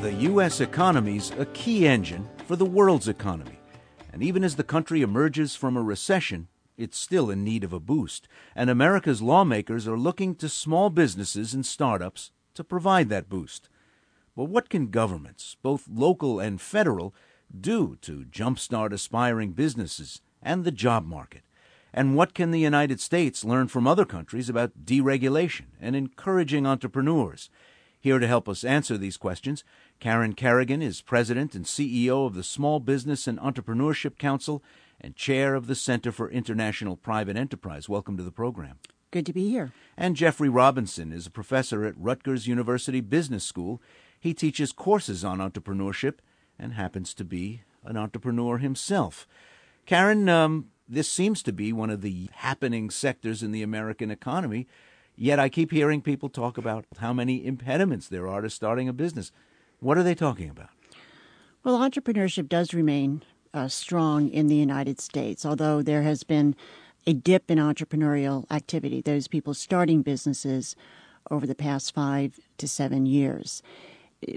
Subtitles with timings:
[0.00, 0.62] The U.S.
[0.62, 3.58] economy's a key engine for the world's economy.
[4.14, 6.48] And even as the country emerges from a recession,
[6.78, 8.26] it's still in need of a boost.
[8.56, 13.68] And America's lawmakers are looking to small businesses and startups to provide that boost.
[14.34, 17.14] But what can governments, both local and federal,
[17.54, 21.42] do to jumpstart aspiring businesses and the job market?
[21.92, 27.50] And what can the United States learn from other countries about deregulation and encouraging entrepreneurs?
[28.02, 29.62] Here to help us answer these questions,
[30.00, 34.62] Karen Kerrigan is president and CEO of the Small Business and Entrepreneurship Council
[34.98, 37.86] and chair of the Center for International Private Enterprise.
[37.86, 38.78] Welcome to the program.
[39.10, 39.72] Good to be here.
[39.98, 43.82] And Jeffrey Robinson is a professor at Rutgers University Business School.
[44.18, 46.14] He teaches courses on entrepreneurship
[46.58, 49.28] and happens to be an entrepreneur himself.
[49.84, 54.66] Karen, um, this seems to be one of the happening sectors in the American economy.
[55.14, 58.94] Yet I keep hearing people talk about how many impediments there are to starting a
[58.94, 59.30] business.
[59.80, 60.68] What are they talking about?
[61.64, 66.54] Well, entrepreneurship does remain uh, strong in the United States, although there has been
[67.06, 70.76] a dip in entrepreneurial activity, those people starting businesses
[71.30, 73.62] over the past five to seven years.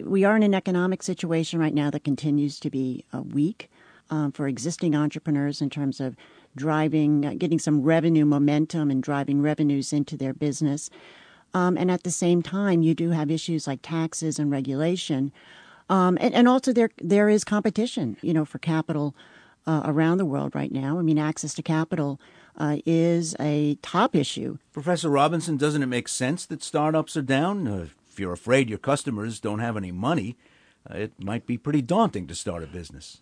[0.04, 3.70] We are in an economic situation right now that continues to be uh, weak
[4.10, 6.16] um, for existing entrepreneurs in terms of
[6.56, 10.90] driving, uh, getting some revenue momentum and driving revenues into their business.
[11.54, 15.32] Um, and at the same time, you do have issues like taxes and regulation.
[15.90, 19.14] Um, and, and, also there there is competition, you know, for capital
[19.68, 20.98] uh, around the world right now.
[20.98, 22.20] I mean, access to capital
[22.58, 24.58] uh, is a top issue.
[24.72, 27.68] Professor Robinson, doesn't it make sense that startups are down?
[27.68, 30.38] Uh, if you're afraid your customers don't have any money,
[30.90, 33.22] uh, it might be pretty daunting to start a business.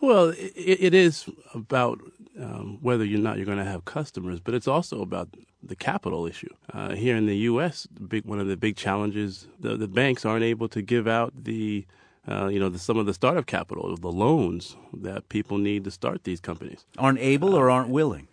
[0.00, 2.00] Well, it, it is about
[2.40, 5.28] um, whether or not you're going to have customers, but it's also about
[5.62, 6.52] the capital issue.
[6.72, 10.44] Uh, here in the U.S., big, one of the big challenges the, the banks aren't
[10.44, 11.86] able to give out the
[12.28, 15.90] uh, you know the, some of the startup capital, the loans that people need to
[15.90, 16.84] start these companies.
[16.98, 18.28] Aren't able or aren't willing.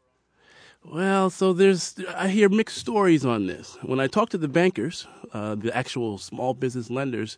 [0.84, 3.78] Well, so there's I hear mixed stories on this.
[3.82, 7.38] When I talk to the bankers, uh, the actual small business lenders,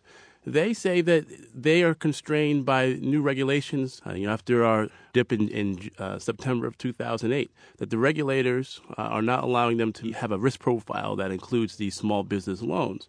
[0.52, 5.32] they say that they are constrained by new regulations uh, you know, after our dip
[5.32, 10.12] in, in uh, September of 2008, that the regulators uh, are not allowing them to
[10.12, 13.08] have a risk profile that includes these small business loans.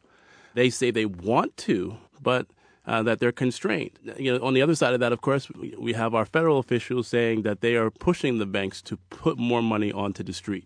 [0.53, 2.47] They say they want to, but
[2.85, 3.91] uh, that they're constrained.
[4.17, 7.07] You know, on the other side of that, of course, we have our federal officials
[7.07, 10.65] saying that they are pushing the banks to put more money onto the street.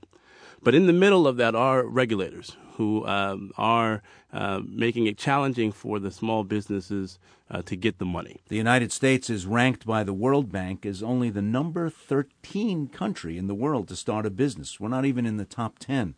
[0.62, 4.02] But in the middle of that are regulators who um, are
[4.32, 7.20] uh, making it challenging for the small businesses
[7.50, 8.42] uh, to get the money.
[8.48, 13.38] The United States is ranked by the World Bank as only the number 13 country
[13.38, 14.80] in the world to start a business.
[14.80, 16.16] We're not even in the top 10.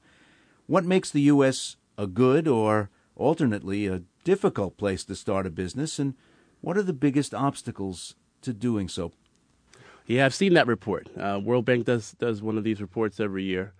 [0.67, 1.75] What makes the U.S.
[1.97, 6.15] a good or alternately a difficult place to start a business, and
[6.61, 9.11] what are the biggest obstacles to doing so?
[10.07, 11.09] Yeah, I've seen that report.
[11.17, 13.73] Uh, World Bank does does one of these reports every year.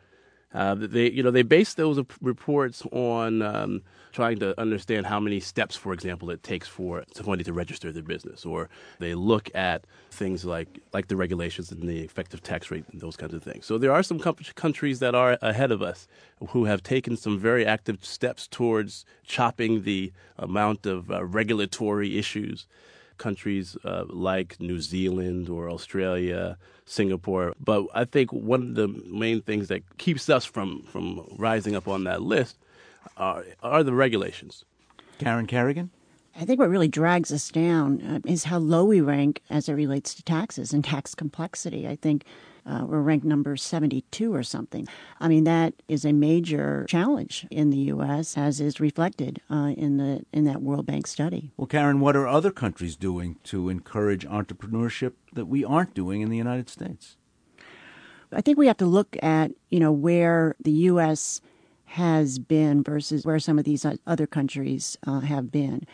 [0.54, 3.82] Uh, they, you know, they base those reports on um,
[4.14, 8.04] trying to understand how many steps, for example, it takes for somebody to register their
[8.04, 8.70] business, or
[9.00, 13.18] they look at things like like the regulations and the effective tax rate and those
[13.18, 13.66] kinds of things.
[13.66, 16.08] So there are some countries that are ahead of us
[16.50, 22.68] who have taken some very active steps towards chopping the amount of uh, regulatory issues
[23.18, 27.54] countries uh, like New Zealand or Australia, Singapore.
[27.60, 31.88] But I think one of the main things that keeps us from, from rising up
[31.88, 32.58] on that list
[33.18, 34.66] are, are the regulations.
[35.20, 35.90] Karen Kerrigan?
[36.38, 39.74] I think what really drags us down uh, is how low we rank as it
[39.74, 41.88] relates to taxes and tax complexity.
[41.88, 42.26] I think
[42.66, 44.88] uh, we're ranked number 72 or something.
[45.20, 49.98] I mean, that is a major challenge in the U.S., as is reflected uh, in
[49.98, 51.52] the in that World Bank study.
[51.58, 56.30] Well, Karen, what are other countries doing to encourage entrepreneurship that we aren't doing in
[56.30, 57.18] the United States?
[58.32, 61.42] I think we have to look at you know where the U.S.
[61.86, 65.86] has been versus where some of these other countries uh, have been.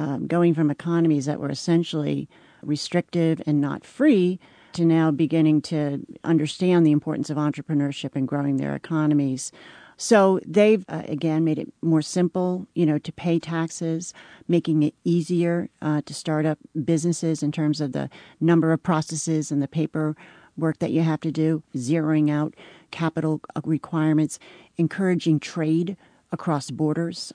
[0.00, 2.28] Um, going from economies that were essentially
[2.62, 4.38] restrictive and not free
[4.72, 9.52] to now beginning to understand the importance of entrepreneurship and growing their economies.
[9.96, 14.14] So they've uh, again made it more simple, you know, to pay taxes,
[14.46, 18.08] making it easier uh, to start up businesses in terms of the
[18.40, 20.14] number of processes and the paper
[20.56, 22.54] work that you have to do, zeroing out
[22.90, 24.38] capital requirements,
[24.76, 25.96] encouraging trade
[26.30, 27.32] across borders.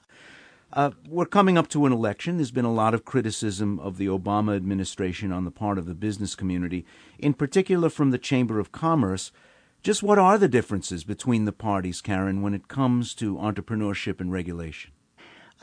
[0.73, 2.37] Uh, we're coming up to an election.
[2.37, 5.93] There's been a lot of criticism of the Obama administration on the part of the
[5.93, 6.83] business community,
[7.19, 9.31] in particular from the Chamber of Commerce.
[9.83, 14.31] Just what are the differences between the parties, Karen, when it comes to entrepreneurship and
[14.31, 14.91] regulation?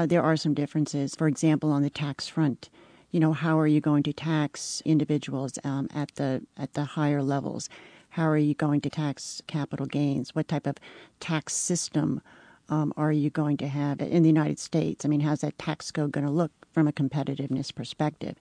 [0.01, 1.15] uh, there are some differences.
[1.15, 2.71] For example, on the tax front,
[3.11, 7.23] you know, how are you going to tax individuals um, at the at the higher
[7.23, 7.69] levels?
[8.11, 10.35] How are you going to tax capital gains?
[10.35, 10.77] What type of
[11.21, 12.23] tax system
[12.71, 15.05] um, are you going to have in the United States?
[15.05, 18.37] I mean, how's that tax code going to look from a competitiveness perspective?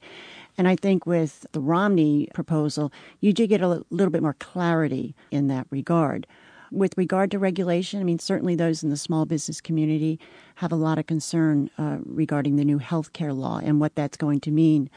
[0.58, 5.16] And I think with the Romney proposal, you do get a little bit more clarity
[5.32, 6.28] in that regard.
[6.72, 10.20] With regard to regulation, I mean, certainly those in the small business community
[10.56, 14.18] have a lot of concern uh, regarding the new health care law and what that's
[14.18, 14.92] going to mean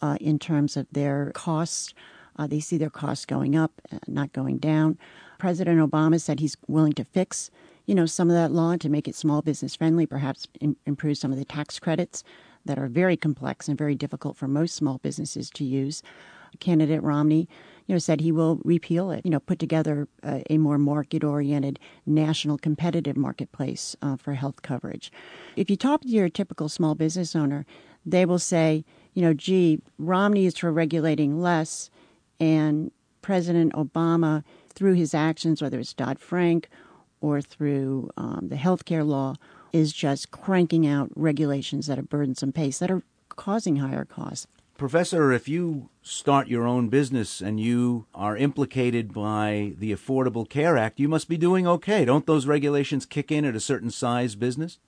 [0.00, 1.92] uh, in terms of their costs.
[2.36, 4.96] Uh, they see their costs going up, uh, not going down.
[5.38, 7.50] President Obama said he's willing to fix,
[7.88, 11.16] you know, some of that law to make it small business friendly, perhaps in, improve
[11.16, 12.22] some of the tax credits
[12.66, 16.02] that are very complex and very difficult for most small businesses to use.
[16.60, 17.48] Candidate Romney
[17.86, 21.24] you know, said he will repeal it, you know, put together a, a more market
[21.24, 25.10] oriented national competitive marketplace uh, for health coverage.
[25.56, 27.64] If you talk to your typical small business owner,
[28.04, 31.88] they will say, you know, gee, Romney is for regulating less,
[32.38, 32.92] and
[33.22, 34.44] President Obama,
[34.74, 36.68] through his actions, whether it's Dodd Frank
[37.20, 39.34] or through um, the health care law,
[39.72, 44.46] is just cranking out regulations at a burdensome pace that are causing higher costs.
[44.78, 50.76] Professor, if you start your own business and you are implicated by the Affordable Care
[50.76, 52.04] Act, you must be doing okay.
[52.04, 54.78] Don't those regulations kick in at a certain size business?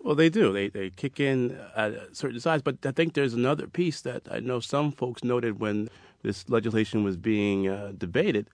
[0.00, 0.52] Well, they do.
[0.52, 4.22] They they kick in at a certain size, but I think there's another piece that
[4.30, 5.88] I know some folks noted when
[6.22, 8.48] this legislation was being uh, debated,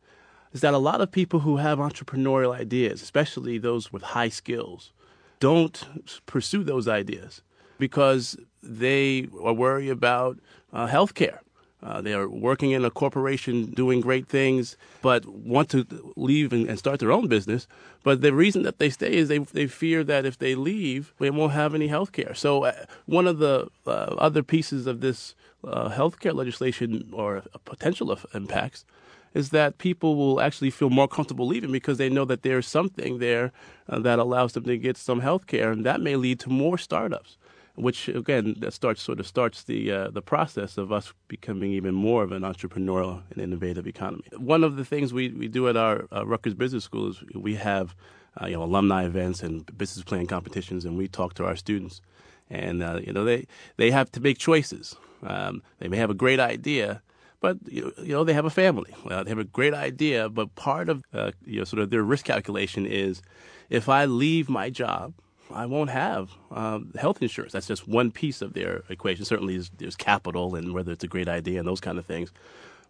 [0.53, 4.93] is that a lot of people who have entrepreneurial ideas, especially those with high skills,
[5.39, 5.89] don't
[6.27, 7.43] pursue those ideas
[7.79, 10.39] because they are worried about
[10.73, 11.43] uh, health care.
[11.83, 16.69] Uh, they are working in a corporation doing great things, but want to leave and,
[16.69, 17.67] and, start their own business.
[18.03, 21.31] But the reason that they stay is they, they fear that if they leave, they
[21.31, 22.35] won't have any health care.
[22.35, 27.45] So, uh, one of the uh, other pieces of this uh, health care legislation or
[27.65, 28.85] potential impacts
[29.35, 33.19] is that people will actually feel more comfortable leaving because they know that there's something
[33.19, 33.53] there
[33.89, 36.79] uh, that allows them to get some health care, and that may lead to more
[36.79, 37.37] startups
[37.81, 41.95] which again that starts sort of starts the uh, the process of us becoming even
[41.95, 44.25] more of an entrepreneurial and innovative economy.
[44.37, 47.55] One of the things we, we do at our uh, Rutgers Business School is we
[47.57, 47.95] have
[48.41, 52.01] uh, you know alumni events and business plan competitions, and we talk to our students,
[52.49, 53.47] and uh, you know they
[53.77, 54.97] they have to make choices.
[55.23, 57.03] Um, they may have a great idea,
[57.41, 58.95] but you know they have a family.
[59.05, 62.03] Well, they have a great idea, but part of uh, you know sort of their
[62.03, 63.23] risk calculation is
[63.69, 65.15] if I leave my job
[65.53, 67.53] I won't have um, health insurance.
[67.53, 69.25] That's just one piece of their equation.
[69.25, 72.33] Certainly, there's, there's, capital and whether it's a great idea and those kind of things.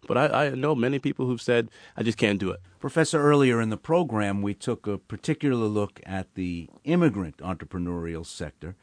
[0.07, 2.59] But I, I, know many people who've said, I just can't do it.
[2.79, 8.75] Professor, earlier in the program, we took a particular look at the immigrant entrepreneurial sector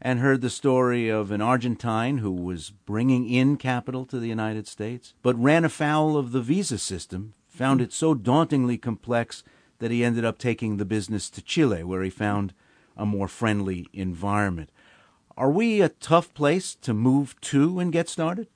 [0.00, 4.66] and heard the story of an Argentine who was bringing in capital to the United
[4.66, 9.42] States, but ran afoul of the visa system, found it so dauntingly complex
[9.78, 12.52] that he ended up taking the business to Chile, where he found
[12.96, 14.70] a more friendly environment.
[15.36, 18.46] Are we a tough place to move to and get started?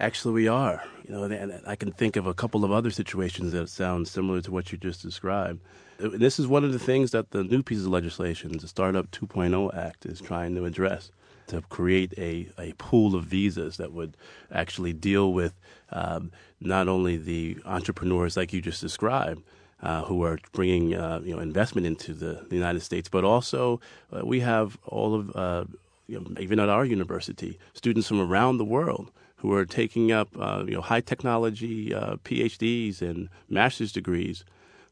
[0.00, 0.82] Actually, we are.
[1.06, 4.40] You know, and I can think of a couple of other situations that sound similar
[4.40, 5.60] to what you just described.
[5.98, 9.76] This is one of the things that the new piece of legislation, the Startup 2.0
[9.76, 11.10] Act, is trying to address
[11.48, 14.16] to create a, a pool of visas that would
[14.50, 15.52] actually deal with
[15.90, 19.42] um, not only the entrepreneurs like you just described,
[19.82, 23.80] uh, who are bringing uh, you know investment into the, the United States, but also
[24.16, 25.64] uh, we have all of uh,
[26.06, 29.10] you know, even at our university students from around the world
[29.40, 34.44] who are taking up uh, you know high technology uh, PhDs and master's degrees.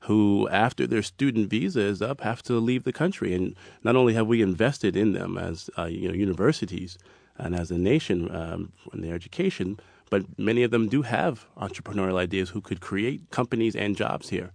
[0.02, 4.14] Who, after their student visa is up, have to leave the country, and not only
[4.14, 6.99] have we invested in them as you know universities
[7.37, 9.78] and as a nation um, in their education,
[10.11, 14.52] but many of them do have entrepreneurial ideas who could create companies and jobs here.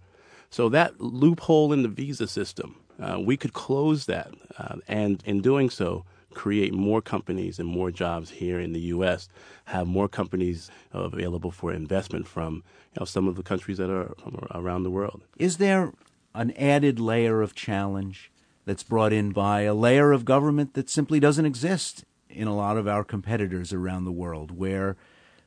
[0.50, 5.40] So that loophole in the visa system, uh, we could close that, uh, and in
[5.40, 9.28] doing so, create more companies and more jobs here in the U.S.
[9.66, 12.56] Have more companies available for investment from
[12.94, 14.14] you know, some of the countries that are
[14.52, 15.22] around the world.
[15.38, 15.92] Is there
[16.34, 18.30] an added layer of challenge
[18.64, 22.76] that's brought in by a layer of government that simply doesn't exist in a lot
[22.76, 24.96] of our competitors around the world, where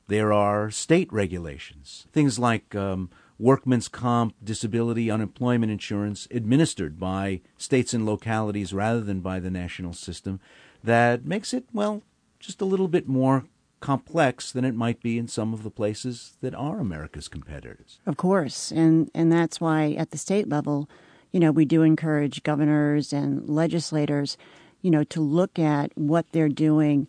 [0.08, 7.94] there are state regulations, things like um, workman's comp, disability, unemployment insurance administered by states
[7.94, 10.40] and localities rather than by the national system
[10.88, 12.02] that makes it, well,
[12.40, 13.46] just a little bit more
[13.80, 18.00] complex than it might be in some of the places that are America's competitors.
[18.08, 18.72] Of course.
[18.72, 20.90] And and that's why at the state level,
[21.32, 24.36] you know, we do encourage governors and legislators
[24.82, 27.08] you know, to look at what they're doing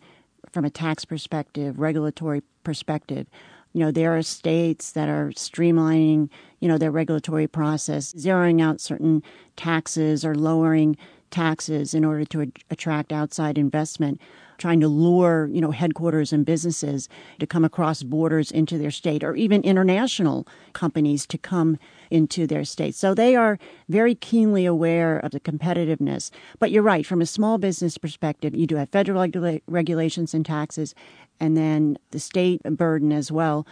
[0.51, 3.27] from a tax perspective, regulatory perspective.
[3.73, 8.81] You know, there are states that are streamlining, you know, their regulatory process, zeroing out
[8.81, 9.21] certain
[9.55, 10.97] taxes or lowering
[11.31, 14.19] taxes in order to attract outside investment
[14.59, 17.09] trying to lure, you know, headquarters and businesses
[17.39, 21.79] to come across borders into their state or even international companies to come
[22.11, 22.93] into their state.
[22.93, 23.57] So they are
[23.87, 26.29] very keenly aware of the competitiveness.
[26.59, 30.45] But you're right, from a small business perspective, you do have federal regula- regulations and
[30.45, 30.93] taxes,
[31.39, 33.65] and then the state burden as well,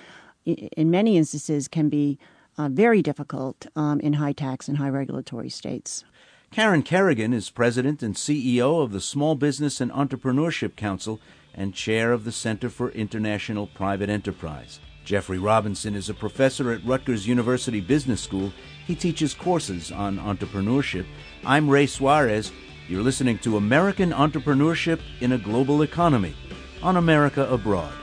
[0.45, 2.17] in many instances, can be
[2.57, 6.03] uh, very difficult um, in high tax and high regulatory states.
[6.51, 11.19] Karen Kerrigan is president and CEO of the Small Business and Entrepreneurship Council
[11.53, 14.79] and chair of the Center for International Private Enterprise.
[15.05, 18.51] Jeffrey Robinson is a professor at Rutgers University Business School.
[18.87, 21.05] He teaches courses on entrepreneurship.
[21.45, 22.51] I'm Ray Suarez.
[22.87, 26.35] You're listening to American Entrepreneurship in a Global Economy
[26.81, 27.93] on America Abroad.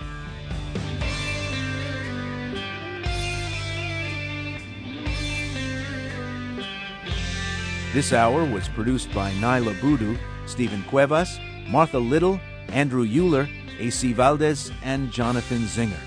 [7.94, 13.48] This hour was produced by Naila Boodoo, Stephen Cuevas, Martha Little, Andrew Euler,
[13.78, 14.12] A.C.
[14.12, 16.00] Valdez, and Jonathan Zinger.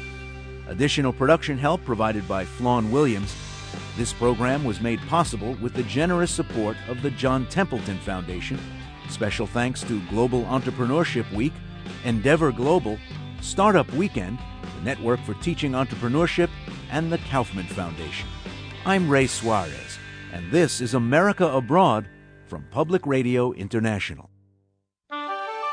[0.67, 3.33] Additional production help provided by Flawn Williams.
[3.95, 8.59] This program was made possible with the generous support of the John Templeton Foundation.
[9.07, 11.53] Special thanks to Global Entrepreneurship Week,
[12.03, 12.99] Endeavor Global,
[13.39, 14.39] Startup Weekend,
[14.77, 16.49] the Network for Teaching Entrepreneurship,
[16.91, 18.27] and the Kauffman Foundation.
[18.85, 19.99] I'm Ray Suarez
[20.37, 22.07] and this is America Abroad
[22.45, 24.29] from Public Radio International.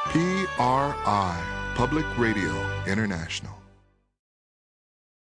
[0.07, 2.51] PRI, Public Radio
[2.87, 3.64] International.